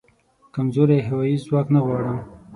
کمزوری 0.53 0.99
هوایې 1.07 1.37
ځواک 1.45 1.67
نه 1.75 1.79
غواړم 1.85 2.17